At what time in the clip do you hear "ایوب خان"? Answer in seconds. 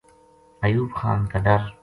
0.63-1.19